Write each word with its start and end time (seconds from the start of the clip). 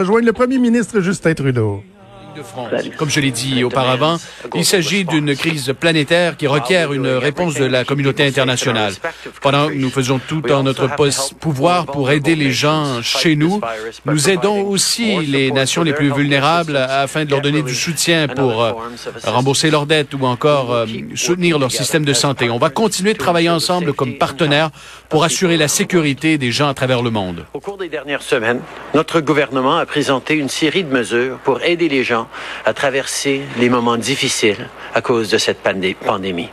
Rejoindre 0.00 0.26
le 0.26 0.32
premier 0.32 0.58
ministre 0.58 1.00
Justin 1.00 1.34
Trudeau. 1.34 1.82
De. 2.38 2.96
Comme 2.96 3.10
je 3.10 3.20
l'ai 3.20 3.30
dit 3.30 3.64
auparavant, 3.64 4.16
il 4.54 4.64
s'agit 4.64 5.04
d'une 5.04 5.34
crise 5.36 5.72
planétaire 5.78 6.36
qui 6.36 6.46
requiert 6.46 6.92
une 6.92 7.08
réponse 7.08 7.54
de 7.54 7.64
la 7.64 7.84
communauté 7.84 8.24
internationale. 8.26 8.92
Pendant 9.40 9.68
que 9.68 9.74
nous 9.74 9.90
faisons 9.90 10.18
tout 10.18 10.50
en 10.50 10.62
notre 10.62 10.88
pouvoir 11.38 11.86
pour 11.86 12.10
aider 12.10 12.34
les 12.34 12.52
gens 12.52 13.02
chez 13.02 13.36
nous, 13.36 13.60
nous 14.04 14.30
aidons 14.30 14.62
aussi 14.62 15.18
les 15.26 15.50
nations 15.50 15.82
les 15.82 15.92
plus 15.92 16.12
vulnérables 16.12 16.76
afin 16.76 17.24
de 17.24 17.30
leur 17.30 17.40
donner 17.40 17.62
du 17.62 17.74
soutien 17.74 18.28
pour 18.28 18.62
euh, 18.62 18.72
rembourser 19.24 19.70
leurs 19.70 19.86
dettes 19.86 20.14
ou 20.14 20.24
encore 20.24 20.72
euh, 20.72 20.86
soutenir 21.14 21.58
leur 21.58 21.70
système 21.70 22.04
de 22.04 22.12
santé. 22.12 22.50
On 22.50 22.58
va 22.58 22.70
continuer 22.70 23.12
de 23.12 23.18
travailler 23.18 23.50
ensemble 23.50 23.92
comme 23.92 24.14
partenaires 24.18 24.70
pour 25.08 25.24
assurer 25.24 25.56
la 25.56 25.68
sécurité 25.68 26.38
des 26.38 26.52
gens 26.52 26.68
à 26.68 26.74
travers 26.74 27.02
le 27.02 27.10
monde. 27.10 27.46
Au 27.54 27.60
cours 27.60 27.78
des 27.78 27.88
dernières 27.88 28.22
semaines, 28.22 28.60
notre 28.94 29.20
gouvernement 29.20 29.76
a 29.76 29.86
présenté 29.86 30.34
une 30.34 30.48
série 30.48 30.84
de 30.84 30.92
mesures 30.92 31.38
pour 31.38 31.62
aider 31.62 31.88
les 31.88 32.04
gens 32.04 32.27
à 32.64 32.72
traverser 32.74 33.42
les 33.58 33.68
moments 33.68 33.96
difficiles 33.96 34.68
à 34.94 35.00
cause 35.00 35.30
de 35.30 35.38
cette 35.38 35.62
pandé- 35.62 35.94
pandémie. 35.94 36.50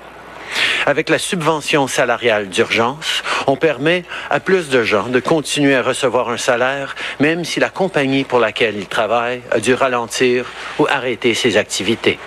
Avec 0.86 1.10
la 1.10 1.18
subvention 1.18 1.88
salariale 1.88 2.48
d'urgence, 2.48 3.24
on 3.48 3.56
permet 3.56 4.04
à 4.30 4.40
plus 4.40 4.70
de 4.70 4.84
gens 4.84 5.08
de 5.08 5.20
continuer 5.20 5.76
à 5.76 5.82
recevoir 5.82 6.30
un 6.30 6.38
salaire, 6.38 6.96
même 7.20 7.44
si 7.44 7.60
la 7.60 7.70
compagnie 7.70 8.24
pour 8.24 8.40
laquelle 8.40 8.78
ils 8.78 8.88
travaillent 8.88 9.42
a 9.52 9.60
dû 9.60 9.74
ralentir 9.74 10.46
ou 10.80 10.86
arrêter 10.88 11.34
ses 11.34 11.58
activités. 11.58 12.20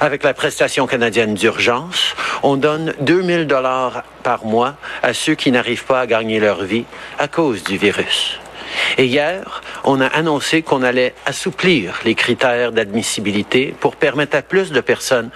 Avec 0.00 0.24
la 0.24 0.34
prestation 0.34 0.86
canadienne 0.86 1.34
d'urgence, 1.34 2.14
on 2.42 2.56
donne 2.56 2.94
2000 3.00 3.46
dollars 3.46 4.02
par 4.22 4.44
mois 4.44 4.74
à 5.02 5.12
ceux 5.12 5.34
qui 5.34 5.52
n'arrivent 5.52 5.84
pas 5.84 6.00
à 6.00 6.06
gagner 6.06 6.40
leur 6.40 6.64
vie 6.64 6.84
à 7.18 7.28
cause 7.28 7.62
du 7.62 7.76
virus. 7.76 8.38
Et 8.98 9.06
hier, 9.06 9.62
on 9.84 10.00
a 10.00 10.06
annoncé 10.06 10.62
qu'on 10.62 10.82
allait 10.82 11.14
assouplir 11.26 12.00
les 12.04 12.14
critères 12.14 12.72
d'admissibilité 12.72 13.74
pour 13.78 13.96
permettre 13.96 14.36
à 14.36 14.42
plus 14.42 14.72
de 14.72 14.80
personnes 14.80 15.30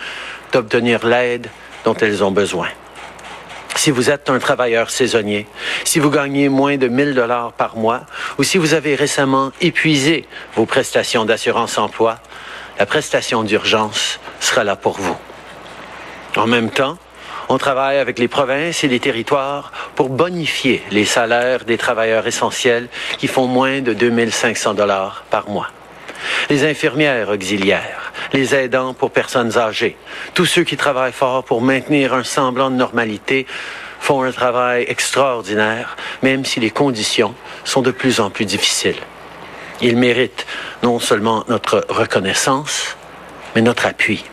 d'obtenir 0.53 1.07
l'aide 1.07 1.49
dont 1.85 1.95
elles 1.95 2.25
ont 2.25 2.31
besoin. 2.31 2.69
Si 3.77 3.91
vous 3.91 4.11
êtes 4.11 4.29
un 4.29 4.39
travailleur 4.39 4.91
saisonnier, 4.91 5.47
si 5.85 6.01
vous 6.01 6.11
gagnez 6.11 6.49
moins 6.49 6.77
de 6.77 6.89
1000 6.89 7.15
dollars 7.15 7.53
par 7.53 7.77
mois 7.77 8.03
ou 8.39 8.43
si 8.43 8.59
vous 8.59 8.75
avez 8.75 8.95
récemment 8.95 9.53
épuisé 9.61 10.27
vos 10.55 10.67
prestations 10.67 11.25
d'assurance 11.25 11.79
emploi, 11.79 12.19
la 12.79 12.87
prestation 12.87 13.43
d'urgence 13.43 14.21
sera 14.41 14.65
là 14.65 14.77
pour 14.77 14.99
vous. 14.99 15.17
En 16.37 16.47
même 16.47 16.71
temps, 16.71 16.99
on 17.51 17.59
travaille 17.59 17.99
avec 17.99 18.21
les 18.21 18.29
provinces 18.29 18.85
et 18.85 18.89
les 18.89 19.01
territoires 19.01 19.73
pour 19.97 20.09
bonifier 20.09 20.83
les 20.93 21.05
salaires 21.05 21.65
des 21.65 21.77
travailleurs 21.77 22.29
essentiels 22.29 22.89
qui 23.19 23.27
font 23.27 23.49
moins 23.49 23.81
de 23.81 23.93
2500 23.93 24.75
dollars 24.75 25.25
par 25.31 25.51
mois. 25.51 25.67
Les 26.49 26.65
infirmières 26.65 27.29
auxiliaires, 27.29 28.13
les 28.33 28.55
aidants 28.55 28.95
pour 28.95 29.11
personnes 29.11 29.59
âgées, 29.59 29.97
tous 30.33 30.47
ceux 30.47 30.63
qui 30.63 30.77
travaillent 30.77 31.13
fort 31.13 31.43
pour 31.43 31.61
maintenir 31.61 32.15
un 32.15 32.23
semblant 32.23 32.71
de 32.71 32.77
normalité 32.77 33.47
font 33.99 34.23
un 34.23 34.31
travail 34.31 34.85
extraordinaire, 34.87 35.97
même 36.23 36.45
si 36.45 36.61
les 36.61 36.71
conditions 36.71 37.35
sont 37.65 37.83
de 37.83 37.91
plus 37.91 38.21
en 38.21 38.31
plus 38.31 38.45
difficiles. 38.45 39.01
Ils 39.83 39.97
méritent 39.97 40.47
non 40.85 41.01
seulement 41.01 41.45
notre 41.49 41.85
reconnaissance, 41.89 42.97
mais 43.57 43.63
notre 43.63 43.87
appui. 43.87 44.25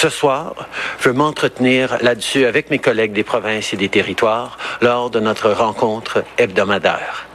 Ce 0.00 0.10
soir, 0.10 0.54
je 1.00 1.08
veux 1.08 1.12
m'entretenir 1.12 1.98
là-dessus 2.02 2.46
avec 2.46 2.70
mes 2.70 2.78
collègues 2.78 3.12
des 3.12 3.24
provinces 3.24 3.72
et 3.72 3.76
des 3.76 3.88
territoires 3.88 4.56
lors 4.80 5.10
de 5.10 5.18
notre 5.18 5.50
rencontre 5.50 6.22
hebdomadaire. 6.38 7.26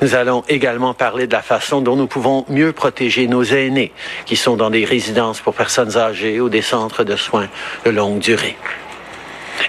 Nous 0.00 0.14
allons 0.14 0.44
également 0.48 0.94
parler 0.94 1.26
de 1.26 1.32
la 1.32 1.42
façon 1.42 1.80
dont 1.80 1.96
nous 1.96 2.06
pouvons 2.06 2.44
mieux 2.48 2.70
protéger 2.72 3.26
nos 3.26 3.42
aînés 3.42 3.90
qui 4.24 4.36
sont 4.36 4.54
dans 4.54 4.70
des 4.70 4.84
résidences 4.84 5.40
pour 5.40 5.54
personnes 5.54 5.96
âgées 5.96 6.40
ou 6.40 6.48
des 6.48 6.62
centres 6.62 7.02
de 7.02 7.16
soins 7.16 7.48
de 7.84 7.90
longue 7.90 8.20
durée. 8.20 8.56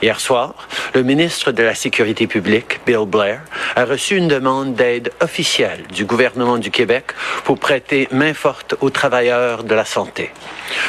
Hier 0.01 0.19
soir, 0.19 0.53
le 0.93 1.03
ministre 1.03 1.51
de 1.51 1.63
la 1.63 1.73
Sécurité 1.73 2.27
publique, 2.27 2.79
Bill 2.85 3.05
Blair, 3.05 3.41
a 3.75 3.85
reçu 3.85 4.15
une 4.17 4.27
demande 4.27 4.75
d'aide 4.75 5.11
officielle 5.21 5.83
du 5.93 6.05
gouvernement 6.05 6.57
du 6.57 6.71
Québec 6.71 7.13
pour 7.43 7.57
prêter 7.57 8.07
main 8.11 8.33
forte 8.33 8.75
aux 8.81 8.89
travailleurs 8.89 9.63
de 9.63 9.73
la 9.73 9.85
santé. 9.85 10.31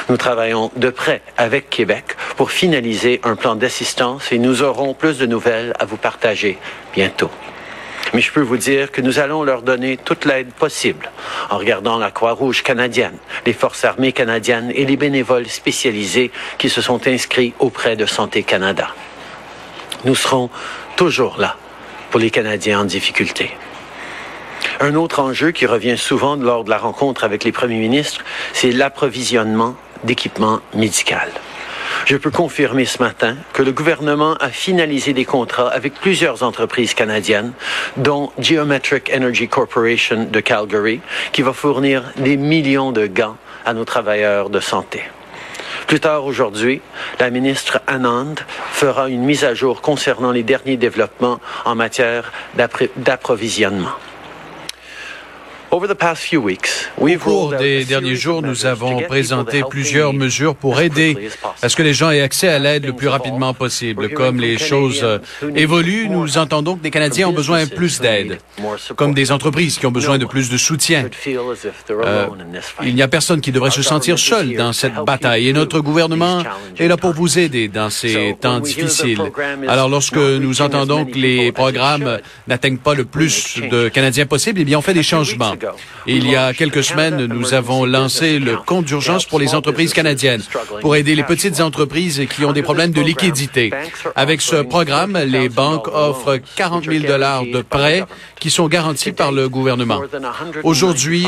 Nous 0.08 0.16
travaillons 0.16 0.70
de 0.76 0.90
près 0.90 1.22
avec 1.36 1.70
Québec 1.70 2.16
pour 2.36 2.50
finaliser 2.50 3.20
un 3.24 3.36
plan 3.36 3.54
d'assistance 3.54 4.32
et 4.32 4.38
nous 4.38 4.62
aurons 4.62 4.94
plus 4.94 5.18
de 5.18 5.26
nouvelles 5.26 5.72
à 5.78 5.84
vous 5.84 5.96
partager 5.96 6.58
bientôt. 6.94 7.30
Mais 8.14 8.20
je 8.20 8.32
peux 8.32 8.40
vous 8.40 8.56
dire 8.56 8.90
que 8.90 9.00
nous 9.00 9.18
allons 9.18 9.42
leur 9.42 9.62
donner 9.62 9.96
toute 9.96 10.24
l'aide 10.24 10.52
possible 10.52 11.10
en 11.50 11.58
regardant 11.58 11.98
la 11.98 12.10
Croix-Rouge 12.10 12.62
canadienne, 12.62 13.16
les 13.44 13.52
forces 13.52 13.84
armées 13.84 14.12
canadiennes 14.12 14.72
et 14.74 14.84
les 14.84 14.96
bénévoles 14.96 15.46
spécialisés 15.46 16.30
qui 16.56 16.68
se 16.70 16.80
sont 16.80 17.06
inscrits 17.06 17.54
auprès 17.58 17.96
de 17.96 18.06
Santé 18.06 18.42
Canada. 18.42 18.88
Nous 20.04 20.14
serons 20.14 20.50
toujours 20.96 21.38
là 21.38 21.56
pour 22.10 22.20
les 22.20 22.30
Canadiens 22.30 22.80
en 22.80 22.84
difficulté. 22.84 23.50
Un 24.80 24.94
autre 24.94 25.20
enjeu 25.20 25.50
qui 25.50 25.66
revient 25.66 25.98
souvent 25.98 26.36
lors 26.36 26.64
de 26.64 26.70
la 26.70 26.78
rencontre 26.78 27.24
avec 27.24 27.44
les 27.44 27.52
premiers 27.52 27.78
ministres, 27.78 28.24
c'est 28.52 28.72
l'approvisionnement 28.72 29.74
d'équipements 30.04 30.60
médicaux. 30.74 31.16
Je 32.08 32.16
peux 32.16 32.30
confirmer 32.30 32.86
ce 32.86 33.02
matin 33.02 33.36
que 33.52 33.62
le 33.62 33.70
gouvernement 33.70 34.32
a 34.40 34.48
finalisé 34.48 35.12
des 35.12 35.26
contrats 35.26 35.68
avec 35.68 35.92
plusieurs 35.92 36.42
entreprises 36.42 36.94
canadiennes, 36.94 37.52
dont 37.98 38.32
Geometric 38.38 39.12
Energy 39.14 39.46
Corporation 39.46 40.24
de 40.24 40.40
Calgary, 40.40 41.02
qui 41.32 41.42
va 41.42 41.52
fournir 41.52 42.04
des 42.16 42.38
millions 42.38 42.92
de 42.92 43.06
gants 43.06 43.36
à 43.66 43.74
nos 43.74 43.84
travailleurs 43.84 44.48
de 44.48 44.58
santé. 44.58 45.02
Plus 45.86 46.00
tard 46.00 46.24
aujourd'hui, 46.24 46.80
la 47.20 47.28
ministre 47.28 47.82
Anand 47.86 48.36
fera 48.72 49.10
une 49.10 49.24
mise 49.24 49.44
à 49.44 49.52
jour 49.52 49.82
concernant 49.82 50.32
les 50.32 50.42
derniers 50.42 50.78
développements 50.78 51.40
en 51.66 51.74
matière 51.74 52.32
d'appro- 52.56 52.88
d'approvisionnement. 52.96 53.92
Au 55.70 57.18
cours 57.18 57.54
des 57.54 57.84
derniers 57.84 58.16
jours, 58.16 58.42
nous 58.42 58.66
avons 58.66 59.00
présenté 59.02 59.62
plusieurs 59.68 60.12
mesures 60.12 60.54
pour 60.54 60.80
aider 60.80 61.28
à 61.62 61.68
ce 61.68 61.76
que 61.76 61.82
les 61.82 61.94
gens 61.94 62.10
aient 62.10 62.22
accès 62.22 62.48
à 62.48 62.58
l'aide 62.58 62.86
le 62.86 62.94
plus 62.94 63.08
rapidement 63.08 63.52
possible. 63.54 64.08
Comme 64.10 64.40
les 64.40 64.58
choses 64.58 65.04
évoluent, 65.54 66.08
nous 66.08 66.38
entendons 66.38 66.76
que 66.76 66.84
les 66.84 66.90
Canadiens 66.90 67.28
ont 67.28 67.32
besoin 67.32 67.64
de 67.64 67.70
plus 67.70 68.00
d'aide, 68.00 68.38
comme 68.96 69.14
des 69.14 69.30
entreprises 69.30 69.78
qui 69.78 69.86
ont 69.86 69.90
besoin 69.90 70.18
de 70.18 70.24
plus 70.24 70.48
de 70.50 70.56
soutien. 70.56 71.04
Euh, 71.90 72.26
il 72.82 72.94
n'y 72.94 73.02
a 73.02 73.08
personne 73.08 73.40
qui 73.40 73.52
devrait 73.52 73.70
se 73.70 73.82
sentir 73.82 74.18
seul 74.18 74.56
dans 74.56 74.72
cette 74.72 74.94
bataille 74.94 75.48
et 75.48 75.52
notre 75.52 75.80
gouvernement 75.80 76.42
est 76.78 76.88
là 76.88 76.96
pour 76.96 77.12
vous 77.12 77.38
aider 77.38 77.68
dans 77.68 77.90
ces 77.90 78.36
temps 78.40 78.60
difficiles. 78.60 79.20
Alors 79.66 79.88
lorsque 79.88 80.16
nous 80.16 80.62
entendons 80.62 81.04
que 81.04 81.18
les 81.18 81.52
programmes 81.52 82.18
n'atteignent 82.46 82.78
pas 82.78 82.94
le 82.94 83.04
plus 83.04 83.60
de 83.70 83.88
Canadiens 83.88 84.26
possible, 84.26 84.60
eh 84.60 84.64
bien 84.64 84.78
on 84.78 84.82
fait 84.82 84.94
des 84.94 85.02
changements. 85.02 85.57
Il 86.06 86.28
y 86.30 86.36
a 86.36 86.52
quelques 86.52 86.84
semaines, 86.84 87.26
nous 87.26 87.54
avons 87.54 87.84
lancé 87.84 88.38
le 88.38 88.56
compte 88.56 88.84
d'urgence 88.84 89.26
pour 89.26 89.38
les 89.38 89.54
entreprises 89.54 89.92
canadiennes 89.92 90.42
pour 90.80 90.96
aider 90.96 91.14
les 91.14 91.22
petites 91.22 91.60
entreprises 91.60 92.22
qui 92.30 92.44
ont 92.44 92.52
des 92.52 92.62
problèmes 92.62 92.92
de 92.92 93.00
liquidité. 93.00 93.72
Avec 94.14 94.40
ce 94.40 94.56
programme, 94.56 95.18
les 95.18 95.48
banques 95.48 95.88
offrent 95.88 96.38
40 96.56 96.84
000 96.84 97.06
dollars 97.06 97.44
de 97.44 97.62
prêts 97.62 98.04
qui 98.40 98.50
sont 98.50 98.68
garantis 98.68 99.12
par 99.12 99.32
le 99.32 99.48
gouvernement. 99.48 100.00
Aujourd'hui, 100.62 101.26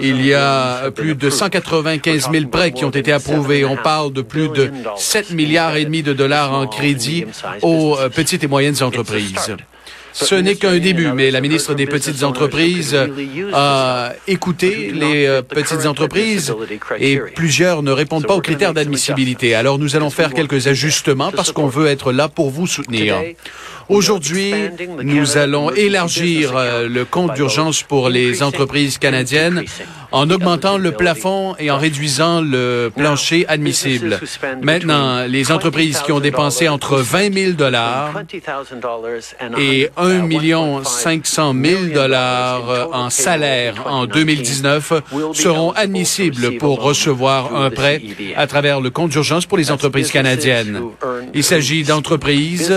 il 0.00 0.24
y 0.24 0.34
a 0.34 0.90
plus 0.90 1.14
de 1.14 1.30
195 1.30 2.30
000 2.30 2.46
prêts 2.46 2.72
qui 2.72 2.84
ont 2.84 2.90
été 2.90 3.12
approuvés. 3.12 3.64
On 3.64 3.76
parle 3.76 4.12
de 4.12 4.22
plus 4.22 4.48
de 4.48 4.70
7 4.96 5.30
milliards 5.32 5.76
et 5.76 5.84
demi 5.84 6.02
de 6.02 6.12
dollars 6.12 6.52
en 6.52 6.66
crédit 6.66 7.24
aux 7.62 7.96
euh, 7.98 8.08
petites 8.08 8.44
et 8.44 8.46
moyennes 8.46 8.82
entreprises. 8.82 9.56
Ce 10.20 10.34
n'est 10.34 10.56
qu'un 10.56 10.78
début, 10.78 11.12
mais 11.12 11.30
la 11.30 11.40
ministre 11.40 11.74
des 11.74 11.86
Petites 11.86 12.24
Entreprises 12.24 12.96
a 13.52 14.12
écouté 14.26 14.90
les 14.92 15.26
euh, 15.26 15.42
petites 15.42 15.86
entreprises 15.86 16.54
et 16.98 17.18
plusieurs 17.34 17.82
ne 17.82 17.92
répondent 17.92 18.26
pas 18.26 18.34
aux 18.34 18.40
critères 18.40 18.74
d'admissibilité. 18.74 19.54
Alors 19.54 19.78
nous 19.78 19.94
allons 19.94 20.10
faire 20.10 20.34
quelques 20.34 20.66
ajustements 20.66 21.30
parce 21.30 21.52
qu'on 21.52 21.68
veut 21.68 21.86
être 21.86 22.12
là 22.12 22.28
pour 22.28 22.50
vous 22.50 22.66
soutenir. 22.66 23.16
Aujourd'hui, 23.88 24.52
nous 25.02 25.38
allons 25.38 25.70
élargir 25.70 26.54
euh, 26.54 26.88
le 26.88 27.04
compte 27.06 27.34
d'urgence 27.34 27.82
pour 27.82 28.10
les 28.10 28.42
entreprises 28.42 28.98
canadiennes 28.98 29.64
en 30.12 30.30
augmentant 30.30 30.78
le 30.78 30.92
plafond 30.92 31.54
et 31.58 31.70
en 31.70 31.78
réduisant 31.78 32.40
le 32.40 32.90
plancher 32.94 33.46
admissible. 33.48 34.20
Maintenant, 34.62 35.24
les 35.26 35.52
entreprises 35.52 36.00
qui 36.00 36.12
ont 36.12 36.20
dépensé 36.20 36.68
entre 36.68 36.98
20 36.98 37.34
000 37.34 37.52
dollars 37.52 38.12
et 39.58 39.90
1 39.96 40.18
million 40.22 40.84
500 40.84 41.54
000 41.62 41.84
dollars 41.94 42.88
en 42.92 43.10
salaire 43.10 43.74
en 43.86 44.06
2019 44.06 44.92
seront 45.34 45.72
admissibles 45.72 46.58
pour 46.58 46.82
recevoir 46.82 47.54
un 47.54 47.70
prêt 47.70 48.02
à 48.36 48.46
travers 48.46 48.80
le 48.80 48.90
compte 48.90 49.10
d'urgence 49.10 49.46
pour 49.46 49.58
les 49.58 49.70
entreprises 49.70 50.10
canadiennes. 50.10 50.82
Il 51.34 51.44
s'agit 51.44 51.82
d'entreprises 51.84 52.72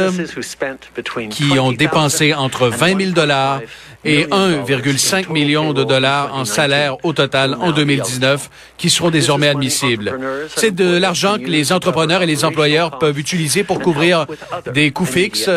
qui 1.30 1.60
ont 1.60 1.72
dépensé 1.72 2.34
entre 2.34 2.68
20 2.68 3.00
000 3.00 3.12
dollars 3.12 3.62
et 4.04 4.26
1,5 4.26 5.32
million 5.32 5.74
de 5.74 5.84
dollars 5.84 6.34
en 6.34 6.46
salaire 6.46 6.98
au 7.04 7.14
total 7.14 7.56
en 7.60 7.72
2019 7.72 8.50
qui 8.78 8.90
seront 8.90 9.12
désormais 9.12 9.48
admissibles. 9.48 10.18
C'est 10.56 10.74
de 10.74 10.98
l'argent 10.98 11.38
que 11.38 11.48
les 11.48 11.72
entrepreneurs 11.72 12.24
et 12.24 12.26
les 12.26 12.44
employeurs 12.46 12.98
peuvent 12.98 13.20
utiliser 13.20 13.64
pour 13.64 13.80
couvrir 13.80 14.26
des 14.74 14.92
coûts 14.92 15.06
fixes 15.06 15.50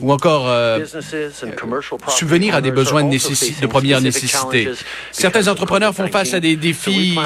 ou 0.00 0.12
encore 0.12 0.46
euh, 0.48 0.84
subvenir 2.08 2.54
à 2.54 2.60
des 2.60 2.70
besoins 2.70 3.04
de, 3.04 3.66
première 3.66 4.00
nécessité. 4.00 4.68
Certains 5.12 5.48
entrepreneurs 5.48 5.94
font 5.94 6.08
face 6.08 6.34
à 6.34 6.40
des 6.40 6.56
défis 6.56 7.16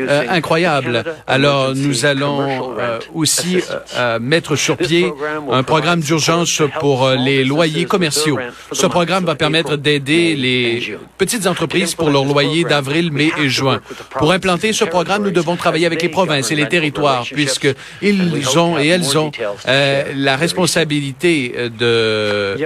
euh, 0.00 0.24
incroyables. 0.28 1.04
Alors, 1.26 1.74
nous 1.74 2.04
allons 2.04 2.76
euh, 2.78 2.98
aussi 3.14 3.58
euh, 3.96 4.18
mettre 4.20 4.56
sur 4.56 4.76
pied 4.76 5.12
un 5.50 5.62
programme 5.62 6.00
d'urgence 6.00 6.62
pour 6.78 7.08
les 7.10 7.44
loyers 7.44 7.84
commerciaux. 7.84 8.38
Ce 8.72 8.86
programme 8.86 9.24
va 9.24 9.34
permettre 9.34 9.76
d'aider 9.76 10.09
les 10.10 10.96
petites 11.18 11.46
entreprises 11.46 11.94
pour 11.94 12.10
leur 12.10 12.24
loyer 12.24 12.64
d'avril, 12.64 13.12
mai 13.12 13.30
et 13.38 13.48
juin. 13.48 13.80
Pour 14.18 14.32
implanter 14.32 14.72
ce 14.72 14.84
programme, 14.84 15.22
nous 15.22 15.30
devons 15.30 15.56
travailler 15.56 15.86
avec 15.86 16.02
les 16.02 16.08
provinces 16.08 16.50
et 16.50 16.54
les 16.54 16.68
territoires, 16.68 17.24
puisqu'ils 17.24 18.58
ont 18.58 18.78
et 18.78 18.88
elles 18.88 19.18
ont 19.18 19.30
euh, 19.68 20.04
la 20.14 20.36
responsabilité 20.36 21.54
de, 21.56 21.70
euh, 21.80 22.56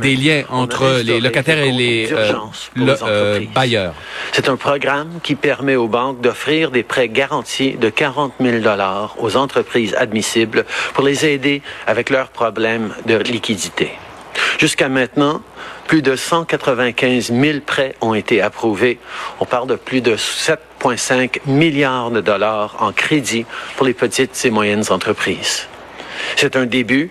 des 0.00 0.16
liens 0.16 0.42
entre 0.50 1.02
les 1.04 1.20
locataires 1.20 1.58
et 1.58 1.72
les 1.72 2.08
euh, 2.12 3.40
bailleurs. 3.54 3.94
C'est 4.32 4.48
un 4.48 4.56
programme 4.56 5.20
qui 5.22 5.34
permet 5.34 5.76
aux 5.76 5.88
banques 5.88 6.20
d'offrir 6.20 6.70
des 6.70 6.82
prêts 6.82 7.08
garantis 7.08 7.72
de 7.72 7.88
40 7.88 8.34
000 8.40 8.58
dollars 8.58 9.16
aux 9.18 9.36
entreprises 9.36 9.94
admissibles 9.94 10.64
pour 10.94 11.04
les 11.04 11.26
aider 11.26 11.62
avec 11.86 12.10
leurs 12.10 12.28
problèmes 12.28 12.94
de 13.06 13.16
liquidité. 13.16 13.92
Jusqu'à 14.58 14.88
maintenant, 14.88 15.42
plus 15.86 16.00
de 16.00 16.16
195 16.16 17.30
000 17.32 17.60
prêts 17.64 17.94
ont 18.00 18.14
été 18.14 18.40
approuvés. 18.40 18.98
On 19.38 19.44
parle 19.44 19.68
de 19.68 19.74
plus 19.74 20.00
de 20.00 20.16
7,5 20.16 21.40
milliards 21.46 22.10
de 22.10 22.22
dollars 22.22 22.76
en 22.80 22.92
crédit 22.92 23.44
pour 23.76 23.86
les 23.86 23.92
petites 23.92 24.44
et 24.44 24.50
moyennes 24.50 24.84
entreprises. 24.90 25.68
C'est 26.36 26.56
un 26.56 26.64
début, 26.64 27.10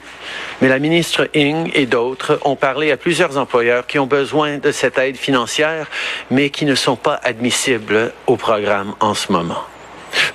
mais 0.60 0.70
la 0.70 0.80
ministre 0.80 1.30
Ing 1.36 1.70
et 1.76 1.86
d'autres 1.86 2.40
ont 2.44 2.56
parlé 2.56 2.92
à 2.92 2.98
plusieurs 2.98 3.38
employeurs 3.38 3.86
qui 3.86 4.00
ont 4.00 4.08
besoin 4.08 4.58
de 4.58 4.72
cette 4.72 4.98
aide 4.98 5.18
financière, 5.18 5.88
mais 6.32 6.50
qui 6.50 6.66
ne 6.66 6.76
sont 6.76 6.96
pas 6.96 7.20
admissibles 7.24 8.12
au 8.26 8.38
programme 8.38 8.96
en 9.00 9.14
ce 9.14 9.32
moment. 9.32 9.64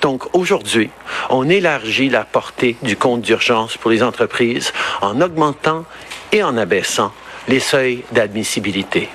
Donc 0.01 0.33
aujourd'hui, 0.33 0.89
on 1.29 1.49
élargit 1.49 2.09
la 2.09 2.23
portée 2.23 2.77
du 2.81 2.95
compte 2.95 3.21
d'urgence 3.21 3.77
pour 3.77 3.91
les 3.91 4.03
entreprises 4.03 4.73
en 5.01 5.21
augmentant 5.21 5.85
et 6.31 6.43
en 6.43 6.57
abaissant 6.57 7.11
les 7.47 7.59
seuils 7.59 8.03
d'admissibilité. 8.11 9.09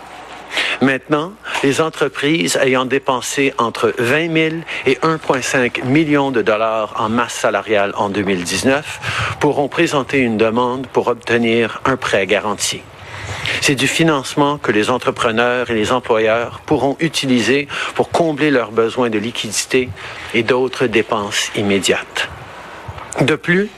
Maintenant, 0.83 1.33
les 1.63 1.81
entreprises 1.81 2.59
ayant 2.61 2.85
dépensé 2.85 3.55
entre 3.59 3.95
20 3.99 4.33
000 4.33 4.55
et 4.87 4.95
1,5 4.97 5.85
million 5.85 6.31
de 6.31 6.43
dollars 6.43 6.95
en 6.99 7.09
masse 7.09 7.35
salariale 7.35 7.93
en 7.97 8.11
2019 8.11 9.37
pourront 9.41 9.69
présenter 9.69 10.19
une 10.19 10.37
demande 10.37 10.87
pour 10.87 11.09
obtenir 11.09 11.81
un 11.85 11.97
prêt 11.97 12.27
garanti. 12.27 12.83
C'est 13.61 13.75
du 13.75 13.89
financement 13.89 14.59
que 14.59 14.73
les 14.73 14.91
entrepreneurs 14.91 15.71
et 15.71 15.75
les 15.75 15.93
employeurs 15.93 16.61
pourront 16.67 16.97
utiliser 17.01 17.69
pour 17.95 18.11
combler 18.11 18.51
leurs 18.51 18.71
besoins 18.71 19.11
de 19.11 19.19
liquidité 19.19 19.89
et 20.35 20.43
d'autres 20.43 20.87
dépenses 20.87 21.51
immédiates. 21.57 22.29
De 23.21 23.35
plus, 23.35 23.71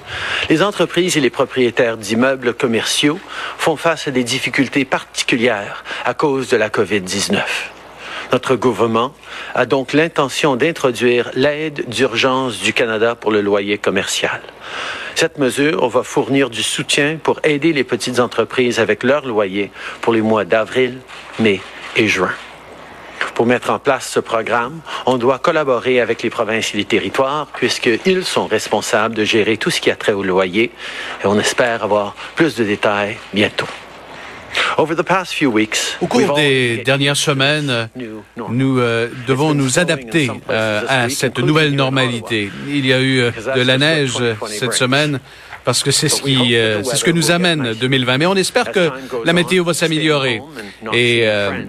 les 0.50 0.62
entreprises 0.62 1.17
et 1.17 1.20
les 1.20 1.31
propriétaires 1.31 1.96
d'immeubles 1.96 2.55
commerciaux 2.55 3.20
font 3.56 3.76
face 3.76 4.08
à 4.08 4.11
des 4.11 4.25
difficultés 4.25 4.85
particulières 4.85 5.85
à 6.05 6.12
cause 6.12 6.49
de 6.49 6.56
la 6.56 6.69
COVID-19. 6.69 7.40
Notre 8.32 8.56
gouvernement 8.56 9.14
a 9.55 9.64
donc 9.64 9.93
l'intention 9.93 10.56
d'introduire 10.56 11.31
l'aide 11.35 11.88
d'urgence 11.88 12.61
du 12.61 12.73
Canada 12.73 13.14
pour 13.14 13.31
le 13.31 13.40
loyer 13.40 13.79
commercial. 13.79 14.40
Cette 15.14 15.38
mesure 15.38 15.88
va 15.88 16.02
fournir 16.02 16.50
du 16.50 16.62
soutien 16.62 17.19
pour 17.23 17.41
aider 17.44 17.73
les 17.73 17.84
petites 17.84 18.20
entreprises 18.20 18.81
avec 18.81 19.02
leur 19.02 19.25
loyer 19.25 19.70
pour 20.00 20.12
les 20.12 20.20
mois 20.20 20.44
d'avril, 20.44 20.99
mai 21.38 21.61
et 21.96 22.08
juin. 22.08 22.32
Pour 23.35 23.47
mettre 23.47 23.70
en 23.70 23.79
place 23.79 24.09
ce 24.09 24.20
programme, 24.20 24.81
on 25.06 25.17
doit 25.17 25.38
collaborer 25.38 26.00
avec 26.00 26.23
les 26.23 26.31
provinces 26.31 26.75
et 26.75 26.76
les 26.76 26.85
territoires 26.85 27.47
puisqu'ils 27.55 28.25
sont 28.25 28.47
responsables 28.47 29.15
de 29.15 29.25
gérer 29.25 29.56
tout 29.56 29.70
ce 29.70 29.81
qui 29.81 29.91
a 29.91 29.97
trait 29.97 30.12
au 30.12 30.23
loyer. 30.23 30.70
Et 31.23 31.26
on 31.26 31.38
espère 31.38 31.85
avoir 31.85 32.15
plus 32.35 32.56
de 32.56 32.65
détails 32.65 33.17
bientôt. 33.32 33.69
Au 36.00 36.06
cours 36.06 36.35
des 36.37 36.82
dernières 36.85 37.17
semaines, 37.17 37.88
nous 38.49 38.79
euh, 38.79 39.09
devons 39.26 39.55
nous 39.55 39.79
adapter 39.79 40.31
euh, 40.50 40.82
à 40.88 41.09
cette 41.09 41.38
nouvelle 41.38 41.75
normalité. 41.75 42.50
Il 42.69 42.87
y 42.87 42.93
a 42.93 43.00
eu 43.00 43.20
euh, 43.20 43.31
de 43.56 43.61
la 43.62 43.79
neige 43.79 44.17
cette 44.47 44.73
semaine 44.73 45.20
parce 45.69 45.82
que 45.82 45.91
c'est 45.91 46.09
ce 46.09 46.23
qui, 46.23 46.56
euh, 46.56 46.82
c'est 46.82 46.97
ce 46.97 47.05
que 47.05 47.11
nous 47.11 47.31
amène 47.31 47.75
2020. 47.75 48.17
Mais 48.17 48.25
on 48.25 48.35
espère 48.37 48.73
que 48.73 48.91
la 49.26 49.35
météo 49.35 49.65
va 49.65 49.75
s'améliorer 49.75 50.41
et 50.94 51.29
euh, 51.29 51.62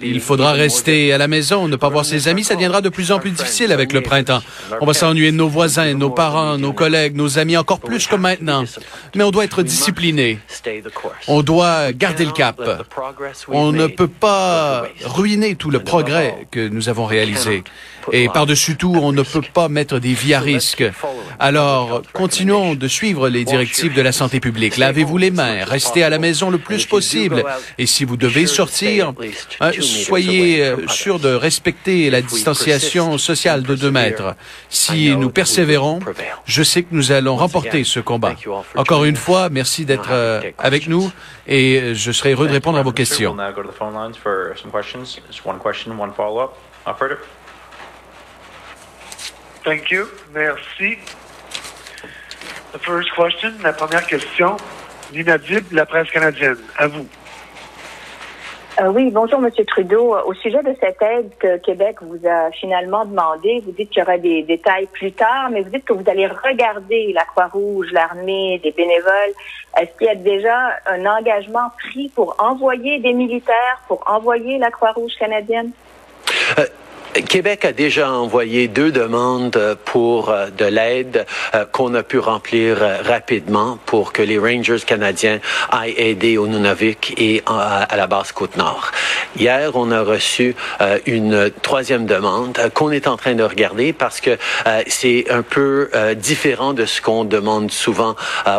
il 0.00 0.20
faudra 0.20 0.52
rester 0.52 1.12
à 1.12 1.18
la 1.18 1.26
maison, 1.26 1.66
ne 1.66 1.74
pas 1.74 1.88
voir 1.88 2.04
ses 2.04 2.28
amis. 2.28 2.44
Ça 2.44 2.54
deviendra 2.54 2.82
de 2.82 2.88
plus 2.88 3.10
en 3.10 3.18
plus 3.18 3.32
difficile 3.32 3.72
avec 3.72 3.92
le 3.92 4.00
printemps. 4.00 4.42
On 4.80 4.86
va 4.86 4.94
s'ennuyer 4.94 5.32
de 5.32 5.36
nos 5.36 5.48
voisins, 5.48 5.92
nos 5.94 6.10
parents, 6.10 6.56
nos 6.56 6.72
collègues, 6.72 7.16
nos 7.16 7.36
amis 7.36 7.56
encore 7.56 7.80
plus 7.80 8.06
que 8.06 8.14
maintenant. 8.14 8.62
Mais 9.16 9.24
on 9.24 9.32
doit 9.32 9.42
être 9.42 9.64
discipliné. 9.64 10.38
On 11.26 11.42
doit 11.42 11.92
garder 11.92 12.26
le 12.26 12.30
cap. 12.30 12.62
On 13.48 13.72
ne 13.72 13.88
peut 13.88 14.06
pas 14.06 14.86
ruiner 15.04 15.56
tout 15.56 15.72
le 15.72 15.80
progrès 15.80 16.46
que 16.52 16.68
nous 16.68 16.88
avons 16.88 17.06
réalisé. 17.06 17.64
Et 18.12 18.28
par-dessus 18.28 18.76
tout, 18.76 18.94
on 19.00 19.12
ne 19.12 19.22
peut 19.22 19.42
pas 19.42 19.68
mettre 19.68 19.98
des 19.98 20.14
vies 20.14 20.34
à 20.34 20.40
risque. 20.40 20.84
Alors, 21.38 22.02
continuons 22.12 22.74
de 22.74 22.88
suivre 22.88 23.28
les 23.28 23.44
directives 23.44 23.94
de 23.94 24.02
la 24.02 24.12
santé 24.12 24.40
publique. 24.40 24.76
Lavez-vous 24.76 25.18
les 25.18 25.30
mains, 25.30 25.64
restez 25.64 26.02
à 26.02 26.10
la 26.10 26.18
maison 26.18 26.50
le 26.50 26.58
plus 26.58 26.86
possible. 26.86 27.44
Et 27.78 27.86
si 27.86 28.04
vous 28.04 28.16
devez 28.16 28.46
sortir, 28.46 29.12
hein, 29.60 29.70
soyez 29.80 30.62
euh, 30.64 30.88
sûr 30.88 31.18
de 31.18 31.28
respecter 31.28 32.10
la 32.10 32.22
distanciation 32.22 33.18
sociale 33.18 33.62
de 33.62 33.74
deux 33.74 33.90
mètres. 33.90 34.34
Si 34.68 35.14
nous 35.16 35.30
persévérons, 35.30 36.00
je 36.44 36.62
sais 36.62 36.82
que 36.82 36.88
nous 36.92 37.12
allons 37.12 37.36
remporter 37.36 37.84
ce 37.84 38.00
combat. 38.00 38.34
Encore 38.76 39.04
une 39.04 39.16
fois, 39.16 39.48
merci 39.50 39.84
d'être 39.84 40.10
euh, 40.10 40.40
avec 40.58 40.88
nous 40.88 41.10
et 41.46 41.80
euh, 41.80 41.94
je 41.94 42.12
serai 42.12 42.32
heureux 42.32 42.48
de 42.48 42.52
répondre 42.52 42.78
à 42.78 42.82
vos 42.82 42.92
questions. 42.92 43.36
Thank 49.66 49.90
you. 49.90 50.06
Merci. 50.32 50.96
The 52.72 52.78
first 52.78 53.10
question, 53.16 53.50
la 53.64 53.72
première 53.72 54.06
question, 54.06 54.56
l'inaudible, 55.12 55.74
la 55.74 55.84
presse 55.84 56.08
canadienne. 56.08 56.58
À 56.78 56.86
vous. 56.86 57.08
Euh, 58.80 58.92
oui, 58.92 59.10
bonjour, 59.10 59.40
Monsieur 59.40 59.64
Trudeau. 59.64 60.14
Au 60.24 60.34
sujet 60.34 60.62
de 60.62 60.72
cette 60.78 61.02
aide 61.02 61.32
que 61.40 61.56
Québec 61.56 61.96
vous 62.00 62.24
a 62.28 62.52
finalement 62.52 63.04
demandé, 63.06 63.60
vous 63.64 63.72
dites 63.72 63.90
qu'il 63.90 63.98
y 63.98 64.02
aura 64.04 64.18
des 64.18 64.44
détails 64.44 64.86
plus 64.92 65.10
tard, 65.10 65.50
mais 65.50 65.62
vous 65.62 65.70
dites 65.70 65.84
que 65.84 65.94
vous 65.94 66.08
allez 66.08 66.28
regarder 66.28 67.12
la 67.12 67.24
Croix-Rouge, 67.24 67.88
l'armée, 67.90 68.60
des 68.62 68.70
bénévoles. 68.70 69.32
Est-ce 69.80 69.98
qu'il 69.98 70.06
y 70.06 70.10
a 70.10 70.14
déjà 70.14 70.76
un 70.86 71.04
engagement 71.06 71.72
pris 71.76 72.08
pour 72.14 72.36
envoyer 72.38 73.00
des 73.00 73.14
militaires, 73.14 73.82
pour 73.88 74.04
envoyer 74.06 74.58
la 74.58 74.70
Croix-Rouge 74.70 75.14
canadienne? 75.18 75.72
Euh, 76.60 76.66
Québec 77.22 77.64
a 77.64 77.72
déjà 77.72 78.10
envoyé 78.10 78.68
deux 78.68 78.92
demandes 78.92 79.76
pour 79.84 80.28
euh, 80.28 80.48
de 80.50 80.66
l'aide 80.66 81.26
euh, 81.54 81.64
qu'on 81.64 81.94
a 81.94 82.02
pu 82.02 82.18
remplir 82.18 82.82
euh, 82.82 82.98
rapidement 83.02 83.78
pour 83.86 84.12
que 84.12 84.22
les 84.22 84.38
Rangers 84.38 84.80
canadiens 84.86 85.40
aillent 85.70 85.94
aider 85.96 86.36
au 86.36 86.46
Nunavik 86.46 87.14
et 87.16 87.42
à 87.46 87.96
la 87.96 88.06
base 88.06 88.32
Côte-Nord. 88.32 88.90
Hier, 89.38 89.70
on 89.74 89.90
a 89.90 90.02
reçu 90.02 90.54
une 91.06 91.50
troisième 91.62 92.06
demande 92.06 92.58
qu'on 92.74 92.90
est 92.90 93.06
en 93.06 93.16
train 93.16 93.34
de 93.34 93.42
regarder 93.42 93.92
parce 93.92 94.20
que 94.20 94.38
c'est 94.86 95.26
un 95.30 95.42
peu 95.42 95.90
différent 96.16 96.72
de 96.72 96.86
ce 96.86 97.00
qu'on 97.00 97.24
demande 97.24 97.70
souvent 97.70 98.16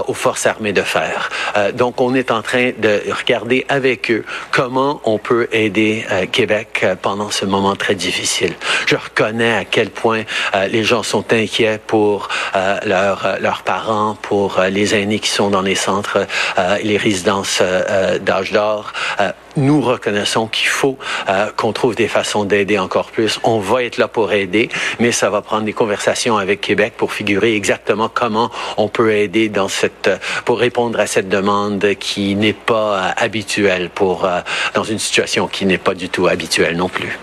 aux 0.08 0.14
forces 0.14 0.46
armées 0.46 0.74
de 0.74 0.82
faire. 0.82 1.30
donc, 1.74 2.00
on 2.02 2.14
est 2.14 2.32
en 2.32 2.42
train 2.42 2.72
de 2.78 3.02
regarder 3.12 3.66
avec 3.70 4.12
eux 4.12 4.24
comment 4.52 5.02
on 5.04 5.18
peut 5.18 5.48
aider 5.52 6.06
Québec 6.32 6.86
pendant 7.02 7.32
ce 7.32 7.46
moment 7.46 7.76
très 7.76 7.96
difficile. 7.96 8.47
Je 8.88 8.96
reconnais 8.96 9.54
à 9.54 9.66
quel 9.66 9.90
point 9.90 10.24
euh, 10.56 10.68
les 10.68 10.84
gens 10.84 11.04
sont 11.04 11.34
inquiets 11.34 11.80
pour 11.86 12.30
euh, 12.56 12.78
euh, 12.86 13.38
leurs 13.40 13.62
parents, 13.64 14.18
pour 14.22 14.62
les 14.70 14.96
aînés 14.96 15.20
qui 15.20 15.30
sont 15.30 15.50
dans 15.50 15.62
les 15.62 15.76
centres, 15.76 16.26
les 16.84 16.98
résidences 16.98 17.62
d'âge 18.22 18.52
d'or 18.52 18.94
nous 19.56 19.82
reconnaissons 19.82 20.46
qu'il 20.46 20.68
faut 20.68 21.00
qu'on 21.56 21.74
trouve 21.74 21.96
des 21.96 22.08
façons 22.08 22.46
d'aider 22.46 22.78
encore 22.78 23.10
plus. 23.10 23.40
On 23.44 23.58
va 23.58 23.84
être 23.84 23.98
là 23.98 24.08
pour 24.08 24.32
aider, 24.32 24.70
mais 25.00 25.12
ça 25.12 25.32
va 25.32 25.42
prendre 25.42 25.64
des 25.64 25.74
conversations 25.74 26.38
avec 26.38 26.62
Québec 26.62 26.94
pour 26.96 27.12
figurer 27.12 27.56
exactement 27.56 28.08
comment 28.08 28.52
on 28.78 28.88
peut 28.88 29.14
aider 29.14 29.50
dans 29.50 29.68
cette, 29.68 30.12
pour 30.46 30.60
répondre 30.60 31.00
à 31.00 31.08
cette 31.08 31.28
demande 31.28 31.96
qui 32.00 32.36
n'est 32.36 32.54
pas 32.54 33.14
habituelle 33.18 33.90
pour, 33.90 34.30
dans 34.76 34.84
une 34.84 35.00
situation 35.00 35.48
qui 35.48 35.66
n'est 35.66 35.80
pas 35.80 35.96
du 35.96 36.10
tout 36.10 36.28
habituelle 36.28 36.78
non 36.78 36.90
plus. 36.90 37.18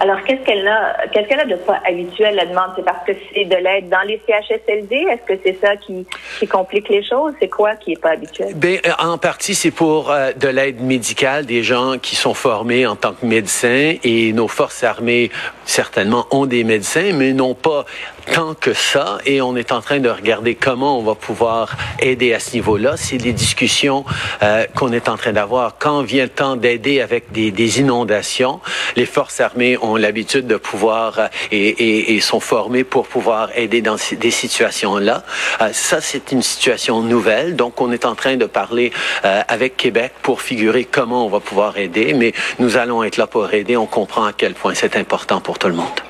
Alors, 0.00 0.22
qu'est-ce 0.24 0.40
qu'elle 0.46 0.66
a, 0.66 0.96
qu'est-ce 1.12 1.28
qu'elle 1.28 1.40
a 1.40 1.44
de 1.44 1.56
pas 1.56 1.78
habituel, 1.86 2.34
la 2.34 2.46
demande? 2.46 2.70
C'est 2.74 2.84
parce 2.84 3.04
que 3.06 3.12
c'est 3.34 3.44
de 3.44 3.56
l'aide 3.56 3.90
dans 3.90 4.00
les 4.06 4.18
CHSLD? 4.26 4.96
Est-ce 4.96 5.34
que 5.34 5.38
c'est 5.44 5.58
ça 5.60 5.76
qui, 5.76 6.06
complique 6.48 6.88
les 6.88 7.04
choses? 7.04 7.34
C'est 7.38 7.50
quoi 7.50 7.76
qui 7.76 7.92
est 7.92 8.00
pas 8.00 8.12
habituel? 8.12 8.54
Bien, 8.54 8.78
euh, 8.86 8.92
en 8.98 9.18
partie, 9.18 9.54
c'est 9.54 9.70
pour 9.70 10.10
euh, 10.10 10.32
de 10.32 10.48
l'aide 10.48 10.80
médicale, 10.80 11.44
des 11.44 11.62
gens 11.62 11.98
qui 11.98 12.16
sont 12.16 12.32
formés 12.32 12.86
en 12.86 12.96
tant 12.96 13.12
que 13.12 13.26
médecins 13.26 13.96
et 14.02 14.32
nos 14.32 14.48
forces 14.48 14.84
armées, 14.84 15.30
certainement, 15.66 16.26
ont 16.30 16.46
des 16.46 16.64
médecins, 16.64 17.12
mais 17.12 17.34
n'ont 17.34 17.54
pas 17.54 17.84
tant 18.32 18.54
que 18.54 18.72
ça 18.72 19.18
et 19.26 19.42
on 19.42 19.56
est 19.56 19.72
en 19.72 19.80
train 19.80 19.98
de 19.98 20.08
regarder 20.08 20.54
comment 20.54 20.98
on 20.98 21.02
va 21.02 21.14
pouvoir 21.14 21.76
aider 22.00 22.32
à 22.32 22.38
ce 22.38 22.54
niveau-là. 22.54 22.96
C'est 22.96 23.16
des 23.16 23.32
discussions 23.32 24.04
euh, 24.42 24.66
qu'on 24.74 24.92
est 24.92 25.08
en 25.08 25.16
train 25.16 25.32
d'avoir. 25.32 25.76
Quand 25.78 26.02
vient 26.02 26.24
le 26.24 26.30
temps 26.30 26.56
d'aider 26.56 27.00
avec 27.00 27.32
des, 27.32 27.50
des, 27.50 27.80
inondations, 27.80 28.60
les 28.96 29.06
forces 29.06 29.40
armées 29.40 29.76
ont 29.82 29.89
l'habitude 29.96 30.46
de 30.46 30.56
pouvoir 30.56 31.18
euh, 31.18 31.26
et, 31.50 31.68
et, 31.68 32.14
et, 32.14 32.20
sont 32.20 32.40
formées 32.40 32.84
pour 32.84 33.06
pouvoir 33.06 33.50
aider 33.54 33.82
dans 33.82 33.96
des 34.12 34.30
situations-là. 34.30 35.22
Euh, 35.60 35.72
ça, 35.72 36.00
c'est 36.00 36.32
une 36.32 36.42
situation 36.42 37.02
nouvelle. 37.02 37.56
Donc, 37.56 37.80
on 37.80 37.92
est 37.92 38.04
en 38.04 38.14
train 38.14 38.36
de 38.36 38.46
parler 38.46 38.92
euh, 39.24 39.42
avec 39.48 39.76
Québec 39.76 40.12
pour 40.22 40.42
figurer 40.42 40.84
comment 40.84 41.26
on 41.26 41.28
va 41.28 41.40
pouvoir 41.40 41.78
aider, 41.78 42.14
mais 42.14 42.32
nous 42.58 42.76
allons 42.76 43.02
être 43.02 43.16
là 43.16 43.26
pour 43.26 43.52
aider. 43.52 43.76
On 43.76 43.86
comprend 43.86 44.26
à 44.26 44.32
quel 44.32 44.54
point 44.54 44.74
c'est 44.74 44.96
important 44.96 45.40
pour 45.40 45.58
tout 45.58 45.68
le 45.68 45.74
monde. 45.74 46.00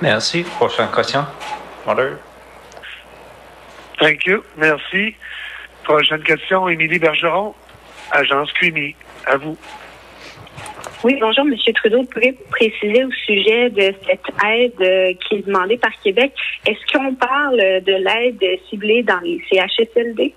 Merci. 0.00 0.42
Prochaine 0.42 0.88
question. 0.94 1.24
Thank 3.98 4.26
you. 4.26 4.42
Merci. 4.56 5.14
Prochaine 5.84 6.22
question, 6.22 6.68
Émilie 6.68 6.98
Bergeron, 6.98 7.54
Agence 8.10 8.50
QMI. 8.52 8.94
À 9.26 9.36
vous. 9.36 9.56
Oui, 11.04 11.18
bonjour, 11.20 11.44
M. 11.44 11.54
Trudeau. 11.74 12.02
Pouvez-vous 12.04 12.44
préciser 12.50 13.04
au 13.04 13.10
sujet 13.10 13.68
de 13.68 13.92
cette 14.06 14.24
aide 14.42 14.72
euh, 14.80 15.12
qui 15.20 15.34
est 15.34 15.46
demandée 15.46 15.76
par 15.76 15.92
Québec? 16.02 16.32
Est-ce 16.66 16.96
qu'on 16.96 17.14
parle 17.14 17.58
de 17.58 17.92
l'aide 17.92 18.42
ciblée 18.70 19.02
dans 19.02 19.20
les 19.20 19.38
CHSLD? 19.50 20.32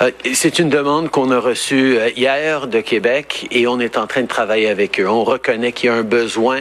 Euh, 0.00 0.10
c'est 0.32 0.58
une 0.58 0.68
demande 0.68 1.10
qu'on 1.10 1.30
a 1.30 1.38
reçue 1.38 1.98
euh, 1.98 2.08
hier 2.16 2.66
de 2.66 2.80
Québec 2.80 3.46
et 3.50 3.66
on 3.66 3.80
est 3.80 3.98
en 3.98 4.06
train 4.06 4.22
de 4.22 4.26
travailler 4.26 4.68
avec 4.68 5.00
eux. 5.00 5.08
On 5.08 5.24
reconnaît 5.24 5.72
qu'il 5.72 5.88
y 5.88 5.92
a 5.92 5.96
un 5.96 6.02
besoin 6.02 6.60